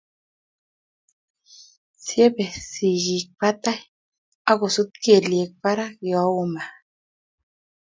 [2.03, 3.81] Syebe sikikbatai
[4.49, 6.75] ak kosut kelyek parak yoon oo maat.